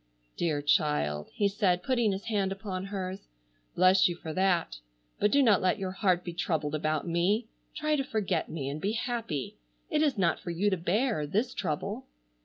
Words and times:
"Dear 0.35 0.63
child!" 0.63 1.29
he 1.31 1.47
said, 1.47 1.83
putting 1.83 2.11
his 2.11 2.23
hand 2.25 2.51
upon 2.51 2.85
hers. 2.85 3.27
"Bless 3.75 4.09
you 4.09 4.15
for 4.15 4.33
that. 4.33 4.79
But 5.19 5.29
do 5.29 5.43
not 5.43 5.61
let 5.61 5.77
your 5.77 5.91
heart 5.91 6.23
be 6.23 6.33
troubled 6.33 6.73
about 6.73 7.07
me. 7.07 7.45
Try 7.75 7.95
to 7.97 8.03
forget 8.03 8.49
me 8.49 8.67
and 8.67 8.81
be 8.81 8.93
happy. 8.93 9.57
It 9.91 10.01
is 10.01 10.17
not 10.17 10.39
for 10.39 10.49
you 10.49 10.71
to 10.71 10.77
bear, 10.77 11.27
this 11.27 11.53
trouble." 11.53 12.07